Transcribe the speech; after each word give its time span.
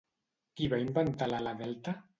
Qui 0.61 0.69
va 0.71 0.79
inventar 0.87 1.29
l'ala 1.31 1.57
delta? 1.65 1.99